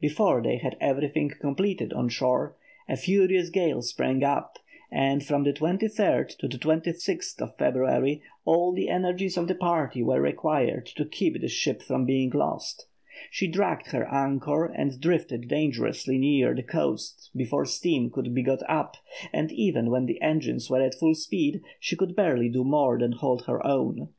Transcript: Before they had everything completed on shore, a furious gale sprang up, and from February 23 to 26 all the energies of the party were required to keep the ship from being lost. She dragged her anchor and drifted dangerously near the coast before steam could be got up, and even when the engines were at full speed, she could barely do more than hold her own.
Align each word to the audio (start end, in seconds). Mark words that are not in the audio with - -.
Before 0.00 0.40
they 0.40 0.58
had 0.58 0.76
everything 0.80 1.32
completed 1.40 1.92
on 1.92 2.08
shore, 2.08 2.54
a 2.88 2.96
furious 2.96 3.50
gale 3.50 3.82
sprang 3.82 4.22
up, 4.22 4.60
and 4.88 5.20
from 5.24 5.42
February 5.44 5.78
23 5.88 6.48
to 6.48 6.58
26 6.58 7.36
all 8.44 8.72
the 8.72 8.88
energies 8.88 9.36
of 9.36 9.48
the 9.48 9.54
party 9.56 10.00
were 10.00 10.20
required 10.20 10.86
to 10.94 11.04
keep 11.04 11.40
the 11.40 11.48
ship 11.48 11.82
from 11.82 12.06
being 12.06 12.30
lost. 12.30 12.86
She 13.32 13.48
dragged 13.48 13.88
her 13.90 14.04
anchor 14.08 14.66
and 14.66 15.00
drifted 15.00 15.48
dangerously 15.48 16.18
near 16.18 16.54
the 16.54 16.62
coast 16.62 17.32
before 17.34 17.66
steam 17.66 18.10
could 18.12 18.32
be 18.32 18.44
got 18.44 18.62
up, 18.68 18.96
and 19.32 19.50
even 19.50 19.90
when 19.90 20.06
the 20.06 20.20
engines 20.22 20.70
were 20.70 20.80
at 20.82 20.94
full 20.94 21.16
speed, 21.16 21.62
she 21.80 21.96
could 21.96 22.14
barely 22.14 22.48
do 22.48 22.62
more 22.62 22.96
than 22.96 23.10
hold 23.10 23.46
her 23.46 23.60
own. 23.66 24.10